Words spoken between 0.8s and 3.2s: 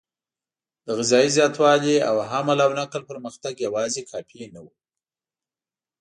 د غذایي زیاتوالي او حمل او نقل